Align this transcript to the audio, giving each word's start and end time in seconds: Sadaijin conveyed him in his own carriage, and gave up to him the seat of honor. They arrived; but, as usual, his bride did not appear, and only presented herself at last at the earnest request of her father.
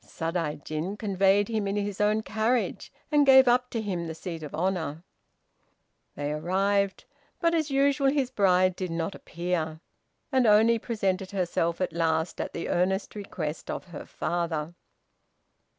Sadaijin 0.03 0.97
conveyed 0.97 1.47
him 1.47 1.67
in 1.67 1.75
his 1.75 2.01
own 2.01 2.23
carriage, 2.23 2.91
and 3.11 3.23
gave 3.23 3.47
up 3.47 3.69
to 3.69 3.79
him 3.79 4.07
the 4.07 4.15
seat 4.15 4.41
of 4.41 4.55
honor. 4.55 5.03
They 6.15 6.31
arrived; 6.31 7.05
but, 7.39 7.53
as 7.53 7.69
usual, 7.69 8.09
his 8.09 8.31
bride 8.31 8.75
did 8.75 8.89
not 8.89 9.13
appear, 9.13 9.79
and 10.31 10.47
only 10.47 10.79
presented 10.79 11.29
herself 11.29 11.79
at 11.81 11.93
last 11.93 12.41
at 12.41 12.51
the 12.53 12.67
earnest 12.67 13.13
request 13.13 13.69
of 13.69 13.83
her 13.89 14.07
father. 14.07 14.73